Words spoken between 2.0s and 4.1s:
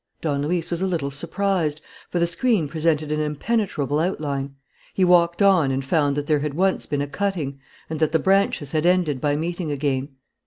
for the screen presented an impenetrable